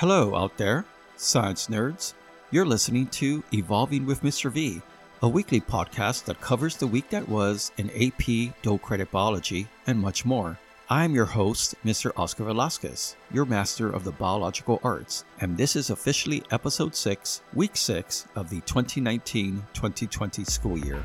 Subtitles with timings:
[0.00, 0.86] Hello, out there,
[1.16, 2.14] science nerds.
[2.50, 4.50] You're listening to Evolving with Mr.
[4.50, 4.80] V,
[5.20, 10.00] a weekly podcast that covers the week that was in AP, dual credit biology, and
[10.00, 10.58] much more.
[10.88, 12.12] I'm your host, Mr.
[12.16, 17.76] Oscar Velasquez, your master of the biological arts, and this is officially episode 6, week
[17.76, 21.04] 6 of the 2019 2020 school year.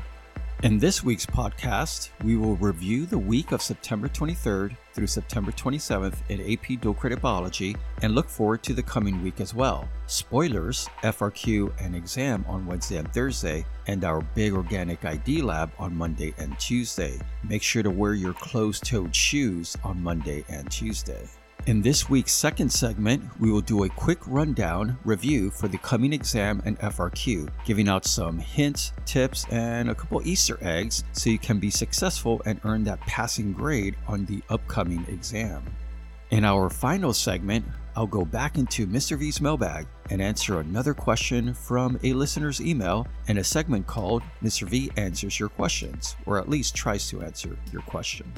[0.62, 6.16] In this week's podcast, we will review the week of September 23rd through September 27th
[6.30, 9.86] in AP Dual Credit Biology and look forward to the coming week as well.
[10.06, 15.94] Spoilers, FRQ and exam on Wednesday and Thursday, and our big organic ID lab on
[15.94, 17.20] Monday and Tuesday.
[17.46, 21.28] Make sure to wear your closed toed shoes on Monday and Tuesday.
[21.66, 26.12] In this week's second segment, we will do a quick rundown review for the coming
[26.12, 31.40] exam and FRQ, giving out some hints, tips, and a couple Easter eggs so you
[31.40, 35.64] can be successful and earn that passing grade on the upcoming exam.
[36.30, 37.64] In our final segment,
[37.96, 39.18] I'll go back into Mr.
[39.18, 44.68] V's mailbag and answer another question from a listener's email in a segment called Mr.
[44.68, 48.32] V Answers Your Questions, or at least tries to answer your question.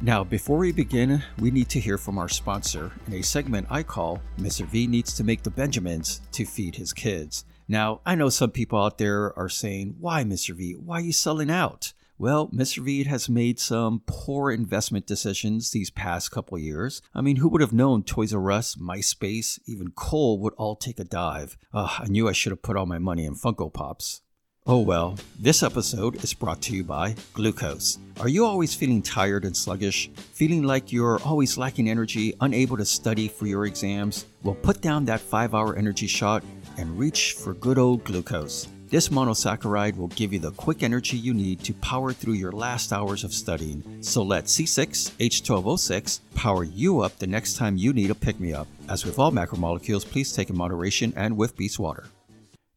[0.00, 3.82] Now, before we begin, we need to hear from our sponsor in a segment I
[3.82, 4.66] call Mr.
[4.66, 7.44] V Needs to Make the Benjamins to Feed His Kids.
[7.68, 10.54] Now, I know some people out there are saying, Why, Mr.
[10.54, 10.74] V?
[10.74, 11.94] Why are you selling out?
[12.18, 12.78] Well, Mr.
[12.84, 17.02] V has made some poor investment decisions these past couple years.
[17.14, 21.00] I mean, who would have known Toys R Us, MySpace, even Cole would all take
[21.00, 21.56] a dive?
[21.72, 24.20] I knew I should have put all my money in Funko Pops.
[24.66, 27.98] Oh well, this episode is brought to you by Glucose.
[28.18, 30.08] Are you always feeling tired and sluggish?
[30.32, 34.24] Feeling like you're always lacking energy, unable to study for your exams?
[34.42, 36.42] Well, put down that 5 hour energy shot
[36.78, 38.66] and reach for good old glucose.
[38.88, 42.90] This monosaccharide will give you the quick energy you need to power through your last
[42.90, 43.84] hours of studying.
[44.00, 48.68] So let C6H12O6 power you up the next time you need a pick me up.
[48.88, 52.06] As with all macromolecules, please take in moderation and with Beast Water.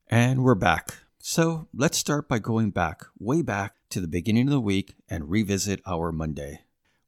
[0.09, 1.06] And we're back.
[1.29, 5.29] So let's start by going back, way back to the beginning of the week and
[5.29, 6.61] revisit our Monday.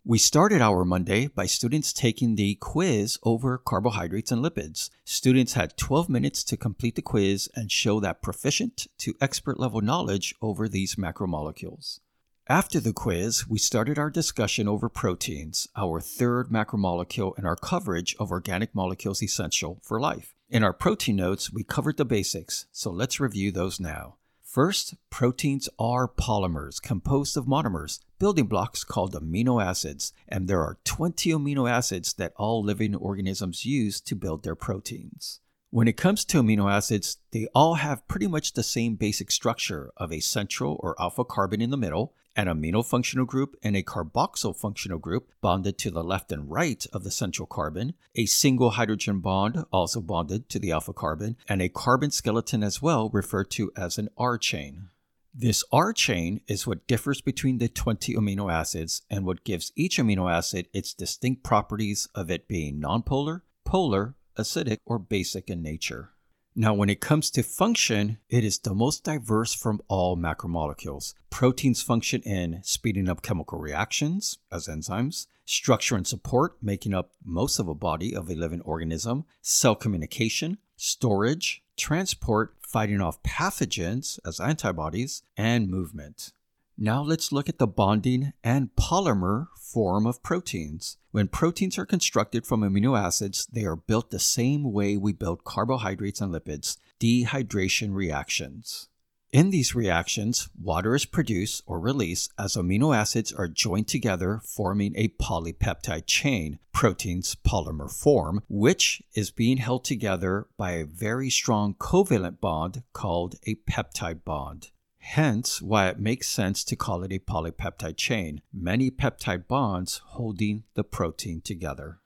[0.03, 4.90] We started our Monday by students taking the quiz over carbohydrates and lipids.
[5.06, 9.80] Students had 12 minutes to complete the quiz and show that proficient to expert level
[9.80, 12.01] knowledge over these macromolecules.
[12.46, 18.18] After the quiz, we started our discussion over proteins, our third macromolecule in our coverage
[18.19, 20.36] of organic molecules essential for life.
[20.52, 24.16] In our protein notes, we covered the basics, so let's review those now.
[24.42, 30.80] First, proteins are polymers composed of monomers, building blocks called amino acids, and there are
[30.86, 35.40] 20 amino acids that all living organisms use to build their proteins.
[35.72, 39.91] When it comes to amino acids, they all have pretty much the same basic structure
[39.97, 43.84] of a central or alpha carbon in the middle, an amino functional group and a
[43.84, 48.72] carboxyl functional group bonded to the left and right of the central carbon, a single
[48.72, 53.51] hydrogen bond also bonded to the alpha carbon, and a carbon skeleton as well referred
[53.51, 54.90] to as an R chain.
[55.36, 60.00] This R chain is what differs between the 20 amino acids and what gives each
[60.00, 66.09] amino acid its distinct properties of it being nonpolar, polar, acidic, or basic in nature.
[66.55, 71.13] Now, when it comes to function, it is the most diverse from all macromolecules.
[71.29, 77.59] Proteins function in speeding up chemical reactions as enzymes, structure and support, making up most
[77.59, 84.39] of a body of a living organism, cell communication, storage, transport, fighting off pathogens as
[84.39, 86.33] antibodies, and movement.
[86.81, 90.95] Now let's look at the bonding and polymer form of proteins.
[91.12, 95.44] When proteins are constructed from amino acids, they are built the same way we build
[95.44, 98.88] carbohydrates and lipids, dehydration reactions.
[99.34, 104.94] In these reactions, water is produced or released as amino acids are joined together, forming
[104.95, 111.73] a polypeptide chain, protein's polymer form, which is being held together by a very strong
[111.73, 114.69] covalent bond called a peptide bond.
[115.00, 120.63] Hence, why it makes sense to call it a polypeptide chain, many peptide bonds holding
[120.75, 122.00] the protein together.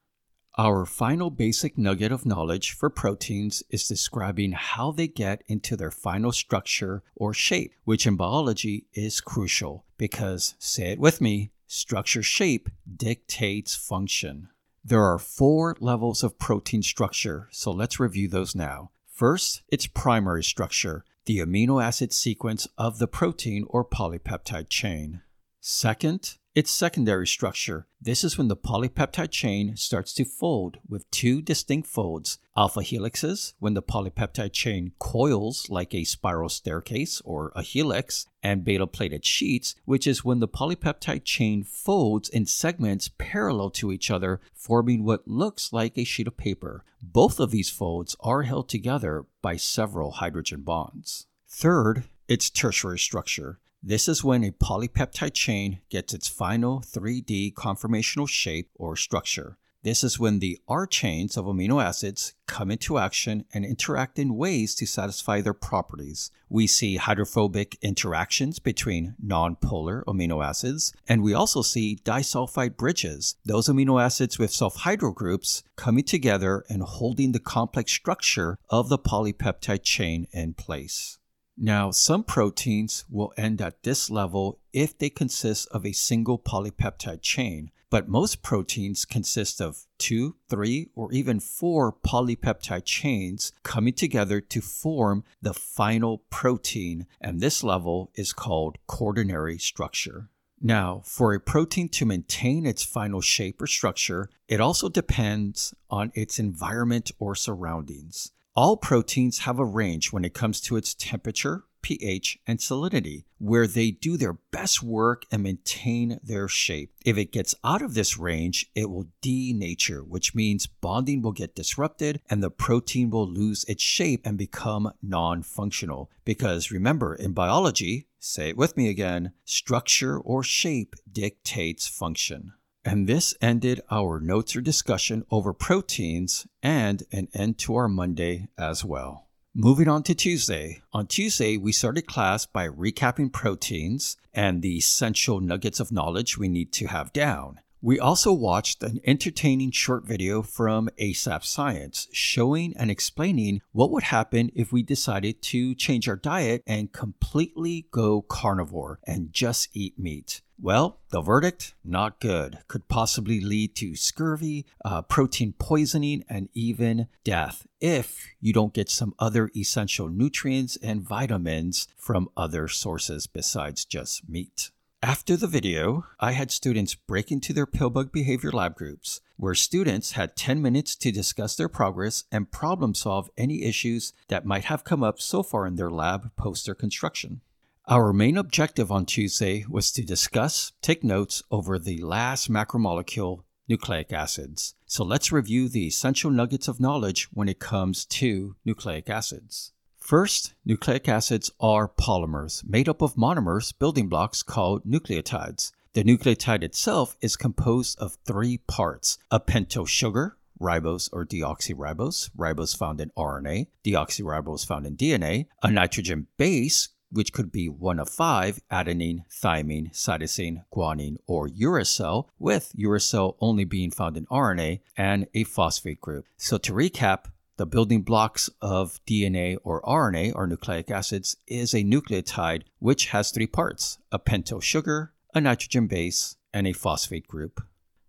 [0.55, 5.89] Our final basic nugget of knowledge for proteins is describing how they get into their
[5.89, 12.21] final structure or shape, which in biology is crucial because, say it with me, structure
[12.21, 14.49] shape dictates function.
[14.85, 18.91] There are four levels of protein structure, so let's review those now.
[19.07, 25.21] First, its primary structure, the amino acid sequence of the protein or polypeptide chain.
[25.59, 27.87] Second, its secondary structure.
[27.99, 33.53] This is when the polypeptide chain starts to fold with two distinct folds alpha helixes,
[33.59, 39.25] when the polypeptide chain coils like a spiral staircase or a helix, and beta pleated
[39.25, 45.03] sheets, which is when the polypeptide chain folds in segments parallel to each other, forming
[45.03, 46.83] what looks like a sheet of paper.
[47.01, 51.25] Both of these folds are held together by several hydrogen bonds.
[51.47, 53.59] Third, its tertiary structure.
[53.85, 59.57] This is when a polypeptide chain gets its final 3D conformational shape or structure.
[59.83, 64.37] This is when the R chains of amino acids come into action and interact in
[64.37, 66.31] ways to satisfy their properties.
[66.47, 73.67] We see hydrophobic interactions between nonpolar amino acids, and we also see disulfide bridges, those
[73.67, 79.83] amino acids with sulfhydryl groups coming together and holding the complex structure of the polypeptide
[79.83, 81.19] chain in place.
[81.55, 87.21] Now, some proteins will end at this level if they consist of a single polypeptide
[87.21, 94.41] chain, but most proteins consist of two, three, or even four polypeptide chains coming together
[94.41, 100.29] to form the final protein, and this level is called quaternary structure.
[100.59, 106.11] Now, for a protein to maintain its final shape or structure, it also depends on
[106.15, 108.31] its environment or surroundings.
[108.55, 113.65] All proteins have a range when it comes to its temperature, pH, and salinity, where
[113.65, 116.93] they do their best work and maintain their shape.
[117.03, 121.55] If it gets out of this range, it will denature, which means bonding will get
[121.55, 126.11] disrupted and the protein will lose its shape and become non functional.
[126.23, 132.53] Because remember, in biology, say it with me again structure or shape dictates function.
[132.85, 138.47] And this ended our notes or discussion over proteins and an end to our Monday
[138.57, 139.27] as well.
[139.55, 140.81] Moving on to Tuesday.
[140.93, 146.49] On Tuesday, we started class by recapping proteins and the essential nuggets of knowledge we
[146.49, 147.59] need to have down.
[147.85, 154.03] We also watched an entertaining short video from ASAP Science showing and explaining what would
[154.03, 159.99] happen if we decided to change our diet and completely go carnivore and just eat
[159.99, 160.39] meat.
[160.57, 162.59] Well, the verdict not good.
[162.69, 168.89] Could possibly lead to scurvy, uh, protein poisoning, and even death if you don't get
[168.89, 174.71] some other essential nutrients and vitamins from other sources besides just meat.
[175.03, 180.13] After the video, I had students break into their Pillbug behavior lab groups, where students
[180.13, 184.85] had 10 minutes to discuss their progress and problem solve any issues that might have
[184.85, 187.41] come up so far in their lab post their construction.
[187.85, 194.13] Our main objective on Tuesday was to discuss, take notes over the last macromolecule, nucleic
[194.13, 194.73] acids.
[194.85, 199.73] So let's review the essential nuggets of knowledge when it comes to nucleic acids.
[200.03, 205.71] First, nucleic acids are polymers made up of monomers, building blocks called nucleotides.
[205.93, 212.77] The nucleotide itself is composed of three parts a pentose sugar, ribose or deoxyribose, ribose
[212.77, 218.09] found in RNA, deoxyribose found in DNA, a nitrogen base, which could be one of
[218.09, 225.27] five adenine, thymine, cytosine, guanine, or uracil, with uracil only being found in RNA, and
[225.33, 226.25] a phosphate group.
[226.35, 227.27] So, to recap,
[227.57, 233.31] the building blocks of DNA or RNA or nucleic acids is a nucleotide which has
[233.31, 237.61] three parts a pentose sugar, a nitrogen base, and a phosphate group.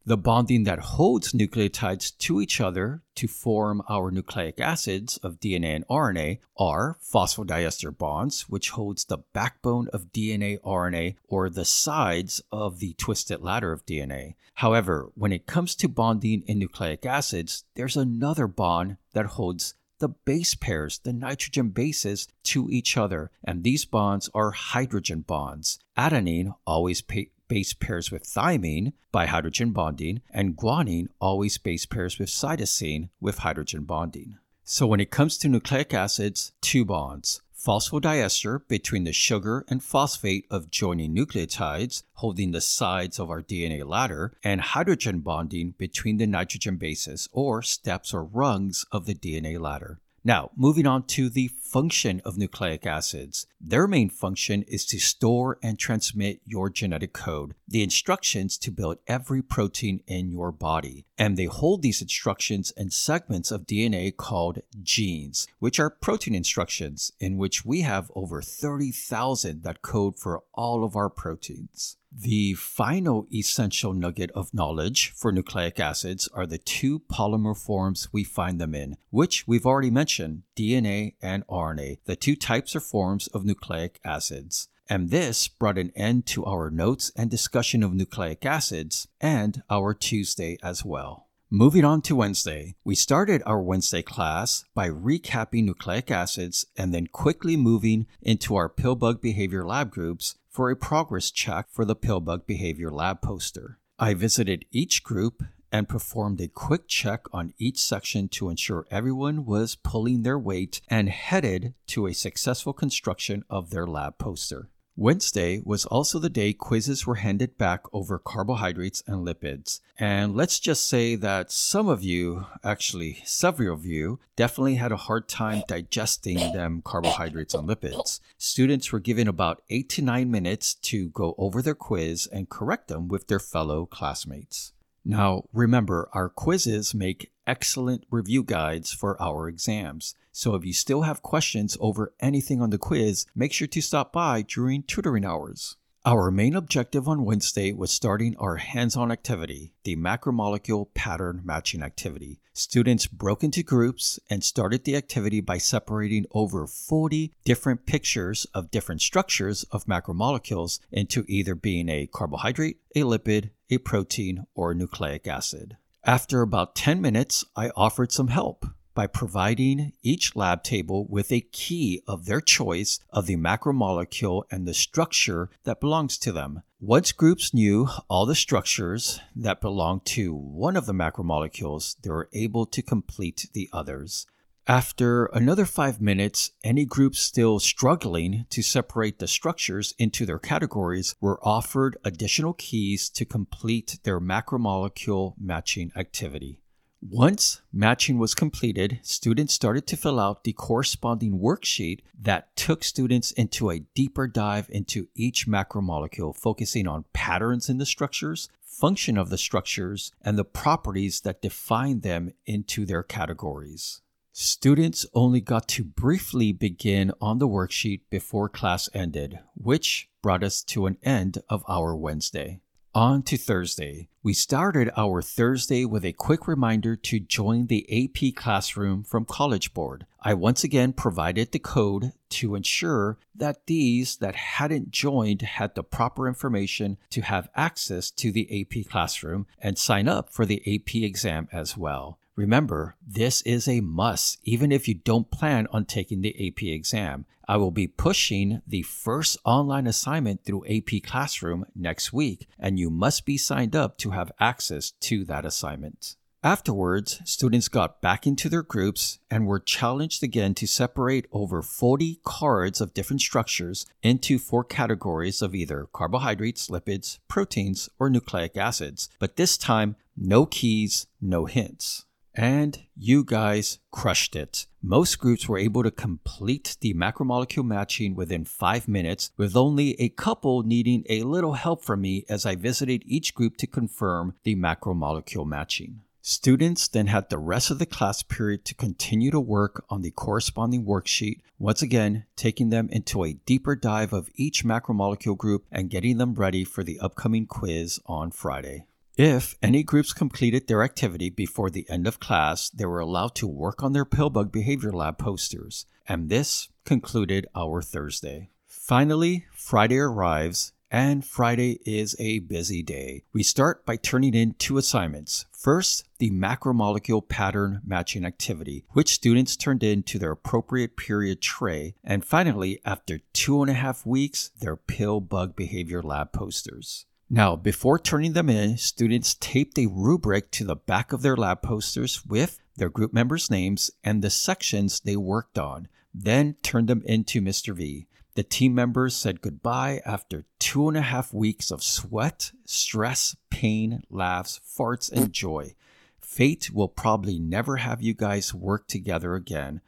[0.07, 5.77] The bonding that holds nucleotides to each other to form our nucleic acids of DNA
[5.77, 12.43] and RNA are phosphodiester bonds, which holds the backbone of DNA RNA or the sides
[12.53, 14.35] of the twisted ladder of DNA.
[14.57, 20.09] However, when it comes to bonding in nucleic acids, there's another bond that holds the
[20.09, 25.79] base pairs, the nitrogen bases, to each other, and these bonds are hydrogen bonds.
[25.97, 32.19] Adenine always pa- base pairs with thymine by hydrogen bonding, and guanine always base pairs
[32.19, 34.39] with cytosine with hydrogen bonding.
[34.65, 37.43] So when it comes to nucleic acids, two bonds.
[37.55, 43.87] Phosphodiester between the sugar and phosphate of joining nucleotides, holding the sides of our DNA
[43.87, 49.59] ladder, and hydrogen bonding between the nitrogen bases, or steps or rungs of the DNA
[49.59, 49.99] ladder.
[50.27, 53.47] Now, moving on to the function of nucleic acids.
[53.61, 58.99] Their main function is to store and transmit your genetic code, the instructions to build
[59.07, 61.05] every protein in your body.
[61.19, 67.13] And they hold these instructions in segments of DNA called genes, which are protein instructions,
[67.21, 71.99] in which we have over 30,000 that code for all of our proteins.
[72.17, 78.23] The final essential nugget of knowledge for nucleic acids are the two polymer forms we
[78.23, 83.27] find them in, which we've already mentioned DNA and RNA, the two types or forms
[83.29, 84.69] of nucleic acids.
[84.89, 89.95] and this brought an end to our notes and discussion of nucleic acids and our
[89.95, 91.24] Tuesday as well.
[91.57, 97.07] Moving on to Wednesday, we started our Wednesday class by recapping nucleic acids and then
[97.07, 102.45] quickly moving into our Pillbug Behavior Lab groups for a progress check for the Pillbug
[102.45, 103.79] Behavior Lab poster.
[104.01, 109.45] I visited each group and performed a quick check on each section to ensure everyone
[109.45, 114.71] was pulling their weight and headed to a successful construction of their lab poster.
[114.97, 119.81] Wednesday was also the day quizzes were handed back over carbohydrates and lipids.
[119.99, 124.97] And let's just say that some of you, actually several of you, definitely had a
[124.97, 128.21] hard time digesting them carbohydrates and lipids.
[128.39, 132.87] Students were given about 8 to 9 minutes to go over their quiz and correct
[132.87, 134.73] them with their fellow classmates.
[135.05, 140.15] Now, remember, our quizzes make excellent review guides for our exams.
[140.33, 144.13] So if you still have questions over anything on the quiz, make sure to stop
[144.13, 145.77] by during tutoring hours.
[146.07, 151.83] Our main objective on Wednesday was starting our hands on activity, the macromolecule pattern matching
[151.83, 152.41] activity.
[152.53, 158.71] Students broke into groups and started the activity by separating over 40 different pictures of
[158.71, 164.75] different structures of macromolecules into either being a carbohydrate, a lipid, a protein, or a
[164.75, 165.79] nucleic acid.
[166.07, 171.41] After about 10 minutes, I offered some help by providing each lab table with a
[171.41, 176.63] key of their choice of the macromolecule and the structure that belongs to them.
[176.79, 182.29] Once groups knew all the structures that belonged to one of the macromolecules, they were
[182.35, 184.27] able to complete the others.
[184.67, 191.15] After another five minutes, any groups still struggling to separate the structures into their categories
[191.21, 196.61] were offered additional keys to complete their macromolecule matching activity.
[197.03, 203.33] Once matching was completed, students started to fill out the corresponding worksheet that took students
[203.33, 209.29] into a deeper dive into each macromolecule, focusing on patterns in the structures, function of
[209.29, 214.01] the structures, and the properties that define them into their categories.
[214.37, 220.65] Students only got to briefly begin on the worksheet before class ended, which brought us
[220.65, 222.59] to an end of our Wednesday.
[222.97, 224.09] On to Thursday.
[224.25, 229.73] We started our Thursday with a quick reminder to join the AP classroom from College
[229.73, 230.05] Board.
[230.21, 235.85] I once again provided the code to ensure that these that hadn't joined had the
[235.85, 240.97] proper information to have access to the AP classroom and sign up for the AP
[240.97, 242.19] exam as well.
[242.37, 247.27] Remember, this is a must even if you don't plan on taking the AP exam.
[247.47, 252.91] I will be pushing the first online assignment through AP Classroom next week, and you
[252.91, 256.17] must be signed up to have access to that assignment.
[256.43, 262.21] Afterwards, students got back into their groups and were challenged again to separate over 40
[262.25, 269.09] cards of different structures into four categories of either carbohydrates, lipids, proteins, or nucleic acids.
[269.21, 272.05] But this time, no keys, no hints.
[272.35, 274.67] And you guys crushed it.
[274.83, 280.09] Most groups were able to complete the macromolecule matching within five minutes, with only a
[280.09, 284.57] couple needing a little help from me as I visited each group to confirm the
[284.57, 286.01] macromolecule matching.
[286.27, 290.11] Students then had the rest of the class period to continue to work on the
[290.11, 295.91] corresponding worksheet, once again taking them into a deeper dive of each macromolecule group and
[295.91, 298.87] getting them ready for the upcoming quiz on Friday.
[299.17, 303.47] If any groups completed their activity before the end of class, they were allowed to
[303.47, 308.51] work on their Pillbug Behavior Lab posters, and this concluded our Thursday.
[308.67, 313.23] Finally, Friday arrives, and Friday is a busy day.
[313.33, 315.47] We start by turning in two assignments.
[315.53, 321.95] First, the macromolecule pattern matching activity, which students turned in to their appropriate period tray,
[322.03, 327.07] and finally, after two and a half weeks, their Pillbug Behavior Lab posters.
[327.31, 331.63] Now, before turning them in, students taped a rubric to the back of their lab
[331.63, 337.03] posters with their group members' names and the sections they worked on, then turned them
[337.07, 337.75] into Mr.
[337.75, 338.07] V.
[338.35, 344.03] The team members said goodbye after two and a half weeks of sweat, stress, pain,
[344.11, 345.75] laughs, farts, and joy.
[346.21, 349.81] Fate will probably never have you guys work together again,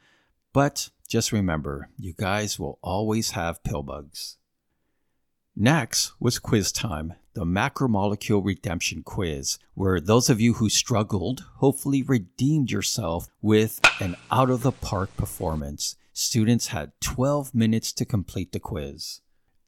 [0.53, 4.36] but just remember, you guys will always have pill bugs.
[5.59, 12.03] Next was quiz time, the macromolecule redemption quiz, where those of you who struggled hopefully
[12.03, 15.95] redeemed yourself with an out of the park performance.
[16.13, 19.21] Students had 12 minutes to complete the quiz.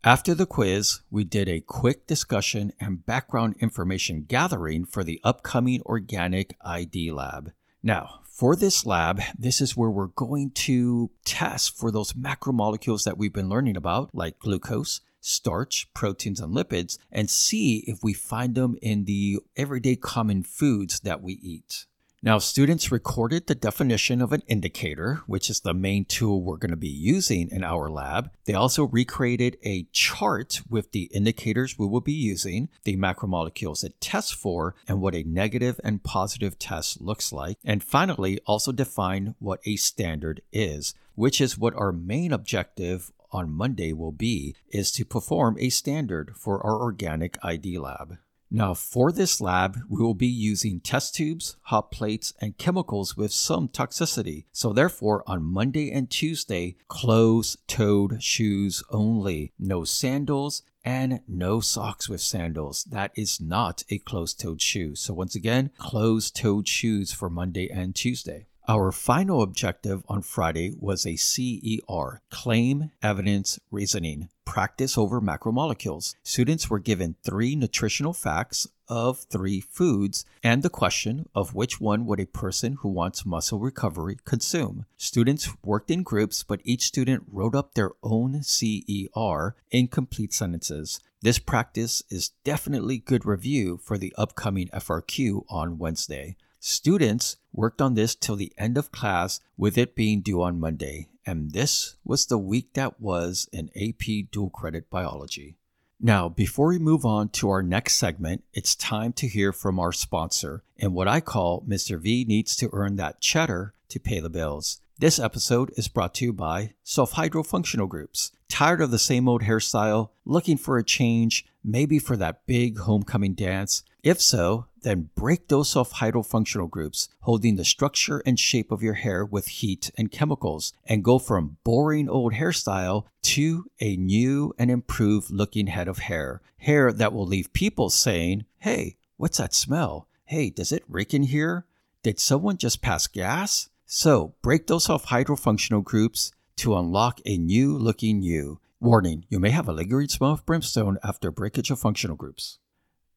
[0.04, 5.82] After the quiz, we did a quick discussion and background information gathering for the upcoming
[5.88, 7.52] organic ID lab.
[7.82, 13.18] Now, for this lab, this is where we're going to test for those macromolecules that
[13.18, 18.56] we've been learning about, like glucose, starch, proteins, and lipids, and see if we find
[18.56, 21.86] them in the everyday common foods that we eat.
[22.22, 26.70] Now, students recorded the definition of an indicator, which is the main tool we're going
[26.72, 28.30] to be using in our lab.
[28.44, 34.02] They also recreated a chart with the indicators we will be using, the macromolecules it
[34.02, 37.58] tests for, and what a negative and positive test looks like.
[37.64, 43.52] And finally, also define what a standard is, which is what our main objective on
[43.52, 48.18] Monday will be, is to perform a standard for our organic ID lab.
[48.52, 53.32] Now, for this lab, we will be using test tubes, hot plates, and chemicals with
[53.32, 54.46] some toxicity.
[54.52, 59.54] So, therefore, on Monday and Tuesday, closed toed shoes only.
[59.60, 62.86] No sandals and no socks with sandals.
[62.86, 64.96] That is not a closed toed shoe.
[64.96, 68.48] So, once again, closed toed shoes for Monday and Tuesday.
[68.70, 76.14] Our final objective on Friday was a CER, Claim, Evidence, Reasoning, Practice over Macromolecules.
[76.22, 82.06] Students were given three nutritional facts of three foods and the question of which one
[82.06, 84.86] would a person who wants muscle recovery consume.
[84.98, 91.00] Students worked in groups, but each student wrote up their own CER in complete sentences.
[91.24, 96.38] This practice is definitely good review for the upcoming FRQ on Wednesday.
[96.62, 101.08] Students worked on this till the end of class, with it being due on Monday,
[101.26, 105.56] and this was the week that was in AP dual credit biology.
[106.02, 109.94] Now, before we move on to our next segment, it's time to hear from our
[109.94, 111.98] sponsor and what I call Mr.
[111.98, 114.82] V needs to earn that cheddar to pay the bills.
[114.98, 118.32] This episode is brought to you by Sulfhydryl Functional Groups.
[118.50, 120.10] Tired of the same old hairstyle?
[120.26, 121.46] Looking for a change?
[121.64, 123.84] Maybe for that big homecoming dance?
[124.02, 128.94] If so, then break those Sulfhydryl functional groups, holding the structure and shape of your
[128.94, 134.72] hair with heat and chemicals, and go from boring old hairstyle to a new and
[134.72, 136.42] improved looking head of hair.
[136.60, 140.08] Hair that will leave people saying, Hey, what's that smell?
[140.26, 141.66] Hey, does it reek in here?
[142.02, 143.70] Did someone just pass gas?
[143.86, 148.60] So break those Sulfhydryl functional groups to unlock a new looking you.
[148.80, 152.59] Warning, you may have a lingering smell of brimstone after breakage of functional groups.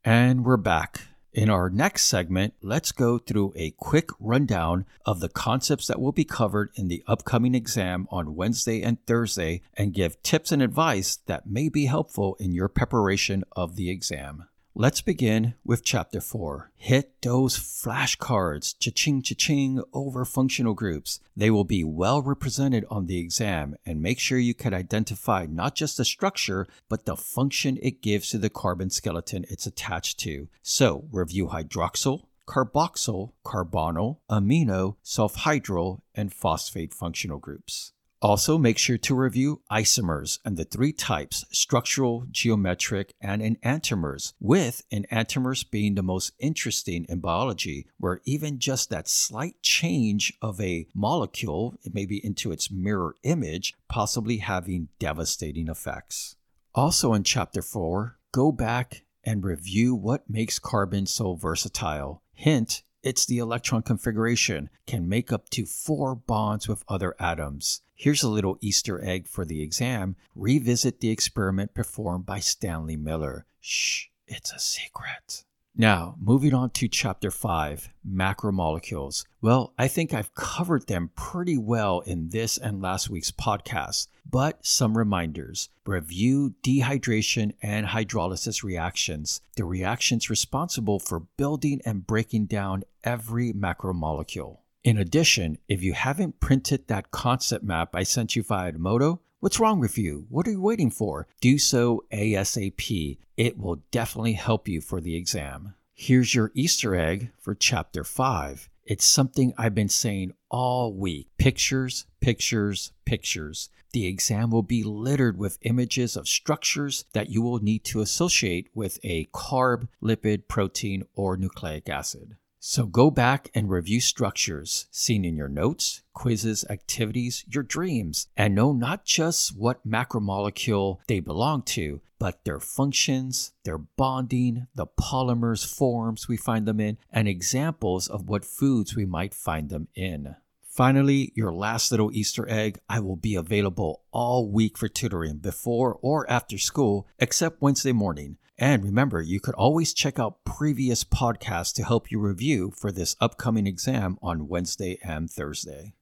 [0.05, 1.03] And we're back.
[1.33, 6.11] In our next segment, let's go through a quick rundown of the concepts that will
[6.11, 11.19] be covered in the upcoming exam on Wednesday and Thursday and give tips and advice
[11.27, 14.49] that may be helpful in your preparation of the exam.
[14.75, 16.71] Let's begin with chapter 4.
[16.77, 21.21] Hit those flashcards, cha-ching cha-ching over functional groups.
[21.37, 25.75] They will be well represented on the exam and make sure you can identify not
[25.75, 30.49] just the structure, but the function it gives to the carbon skeleton it's attached to.
[30.63, 37.93] So, review hydroxyl, carboxyl, carbonyl, amino, sulfhydryl, and phosphate functional groups.
[38.23, 44.85] Also, make sure to review isomers and the three types structural, geometric, and enantiomers, with
[44.93, 50.87] enantiomers being the most interesting in biology, where even just that slight change of a
[50.95, 56.37] molecule, maybe into its mirror image, possibly having devastating effects.
[56.77, 62.23] Also, in chapter 4, go back and review what makes carbon so versatile.
[62.35, 67.81] Hint, it's the electron configuration, can make up to four bonds with other atoms.
[68.03, 70.17] Here's a little Easter egg for the exam.
[70.35, 73.47] Revisit the experiment performed by Stanley Miller.
[73.61, 75.45] Shh, it's a secret.
[75.77, 79.25] Now, moving on to chapter 5 macromolecules.
[79.41, 84.67] Well, I think I've covered them pretty well in this and last week's podcast, but
[84.67, 85.69] some reminders.
[85.87, 94.59] Review dehydration and hydrolysis reactions, the reactions responsible for building and breaking down every macromolecule.
[94.85, 99.59] In addition, if you haven't printed that concept map I sent you via Edmodo, What's
[99.59, 100.27] wrong with you?
[100.29, 101.27] What are you waiting for?
[101.41, 103.19] Do so ASAP.
[103.37, 105.75] It will definitely help you for the exam.
[105.95, 108.71] Here's your Easter egg for Chapter 5.
[108.85, 113.69] It's something I've been saying all week pictures, pictures, pictures.
[113.93, 118.69] The exam will be littered with images of structures that you will need to associate
[118.75, 122.37] with a carb, lipid, protein, or nucleic acid.
[122.65, 128.55] So go back and review structures seen in your notes, quizzes, activities, your dreams, and
[128.55, 135.67] know not just what macromolecule they belong to, but their functions, their bonding, the polymers
[135.67, 140.37] forms we find them in, and examples of what foods we might find them in.
[140.63, 145.99] Finally, your last little Easter egg I will be available all week for tutoring before
[146.01, 148.39] or after school, except Wednesday morning.
[148.59, 153.17] And remember, you could always check out previous podcasts to help you review for this
[153.21, 155.95] upcoming exam on Wednesday and Thursday.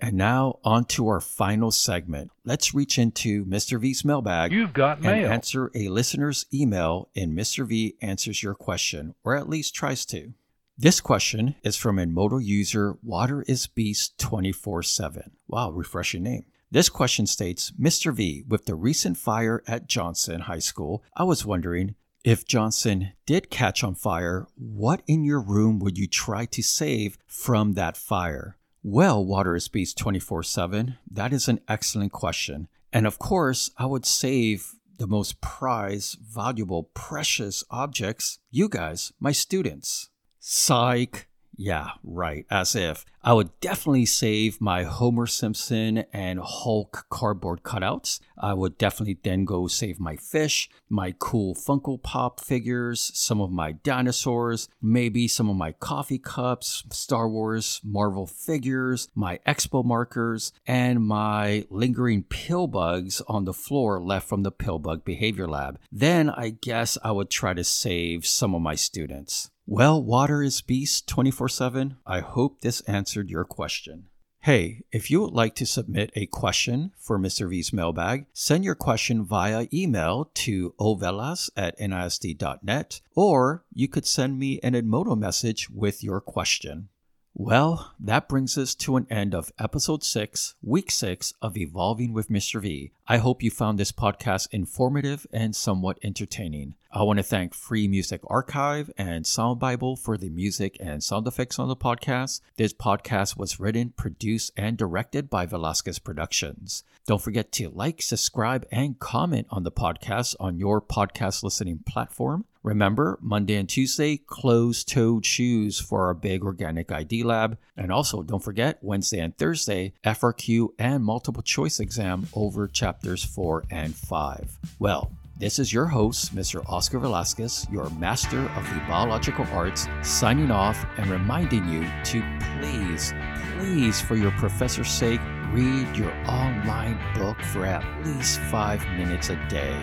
[0.00, 2.32] And now on to our final segment.
[2.44, 3.80] Let's reach into Mr.
[3.80, 4.50] V's mailbag.
[4.50, 5.12] You've got mail.
[5.26, 7.66] and answer a listener's email, and Mr.
[7.66, 10.34] V answers your question, or at least tries to.
[10.76, 15.30] This question is from a Edmodo user Water is Beast 24 7.
[15.46, 16.46] Wow, refreshing name.
[16.72, 18.14] This question states Mr.
[18.14, 23.50] V, with the recent fire at Johnson High School, I was wondering if Johnson did
[23.50, 28.56] catch on fire, what in your room would you try to save from that fire?
[28.82, 32.68] Well, Water is Beast 24 7, that is an excellent question.
[32.90, 39.32] And of course, I would save the most prized, valuable, precious objects, you guys, my
[39.32, 40.08] students.
[40.40, 41.28] Psych.
[41.56, 42.46] Yeah, right.
[42.50, 43.04] As if.
[43.24, 48.18] I would definitely save my Homer Simpson and Hulk cardboard cutouts.
[48.36, 53.52] I would definitely then go save my fish, my cool Funko Pop figures, some of
[53.52, 60.52] my dinosaurs, maybe some of my coffee cups, Star Wars, Marvel figures, my expo markers,
[60.66, 65.78] and my lingering pill bugs on the floor left from the pill bug behavior lab.
[65.92, 69.51] Then I guess I would try to save some of my students.
[69.66, 71.96] Well, Water is Beast 24 7.
[72.04, 74.06] I hope this answered your question.
[74.40, 77.48] Hey, if you would like to submit a question for Mr.
[77.48, 84.40] V's mailbag, send your question via email to ovelas at nisd.net, or you could send
[84.40, 86.88] me an Edmodo message with your question.
[87.32, 92.28] Well, that brings us to an end of episode 6, week 6 of Evolving with
[92.28, 92.60] Mr.
[92.60, 92.90] V.
[93.06, 96.74] I hope you found this podcast informative and somewhat entertaining.
[96.94, 101.26] I want to thank Free Music Archive and Sound Bible for the music and sound
[101.26, 102.42] effects on the podcast.
[102.58, 106.84] This podcast was written, produced, and directed by Velasquez Productions.
[107.06, 112.44] Don't forget to like, subscribe, and comment on the podcast on your podcast listening platform.
[112.62, 117.56] Remember, Monday and Tuesday, closed toed shoes for our big organic ID lab.
[117.74, 123.64] And also, don't forget, Wednesday and Thursday, FRQ and multiple choice exam over chapters 4
[123.70, 124.58] and 5.
[124.78, 126.62] Well, this is your host, Mr.
[126.68, 132.22] Oscar Velasquez, your master of the biological arts, signing off and reminding you to
[132.60, 133.12] please,
[133.58, 139.36] please, for your professor's sake, read your online book for at least five minutes a
[139.48, 139.76] day.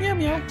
[0.00, 0.42] Meow meow.